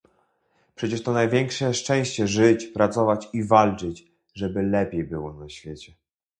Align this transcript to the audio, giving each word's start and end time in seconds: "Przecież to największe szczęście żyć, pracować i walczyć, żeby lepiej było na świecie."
"Przecież 0.75 1.03
to 1.03 1.11
największe 1.13 1.73
szczęście 1.73 2.27
żyć, 2.27 2.67
pracować 2.67 3.27
i 3.33 3.43
walczyć, 3.43 4.07
żeby 4.33 4.63
lepiej 4.63 5.03
było 5.03 5.33
na 5.33 5.49
świecie." 5.49 5.93